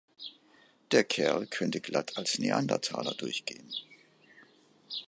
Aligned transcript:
Der 0.89 1.03
Kerl 1.03 1.45
könnte 1.45 1.79
glatt 1.79 2.17
als 2.17 2.39
Neandertaler 2.39 3.13
durchgehen. 3.13 3.71